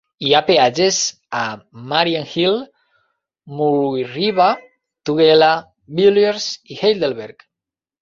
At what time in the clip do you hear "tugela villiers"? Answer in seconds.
5.11-6.53